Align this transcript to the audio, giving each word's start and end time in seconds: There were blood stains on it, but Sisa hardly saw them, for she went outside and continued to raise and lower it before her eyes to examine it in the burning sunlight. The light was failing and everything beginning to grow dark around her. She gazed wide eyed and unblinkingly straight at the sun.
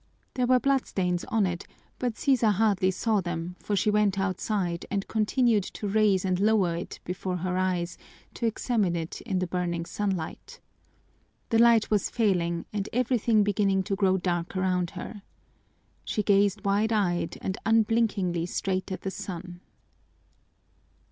There 0.33 0.47
were 0.47 0.59
blood 0.59 0.87
stains 0.87 1.23
on 1.25 1.45
it, 1.45 1.67
but 1.99 2.17
Sisa 2.17 2.49
hardly 2.53 2.89
saw 2.89 3.21
them, 3.21 3.55
for 3.59 3.75
she 3.75 3.91
went 3.91 4.17
outside 4.17 4.83
and 4.89 5.07
continued 5.07 5.63
to 5.75 5.87
raise 5.87 6.25
and 6.25 6.39
lower 6.39 6.75
it 6.75 6.99
before 7.03 7.37
her 7.37 7.55
eyes 7.55 7.99
to 8.33 8.47
examine 8.47 8.95
it 8.95 9.21
in 9.21 9.37
the 9.37 9.45
burning 9.45 9.85
sunlight. 9.85 10.59
The 11.49 11.59
light 11.59 11.91
was 11.91 12.09
failing 12.09 12.65
and 12.73 12.89
everything 12.91 13.43
beginning 13.43 13.83
to 13.83 13.95
grow 13.95 14.17
dark 14.17 14.57
around 14.57 14.89
her. 14.97 15.21
She 16.03 16.23
gazed 16.23 16.65
wide 16.65 16.91
eyed 16.91 17.37
and 17.39 17.59
unblinkingly 17.63 18.47
straight 18.47 18.91
at 18.91 19.01
the 19.01 19.11
sun. 19.11 19.59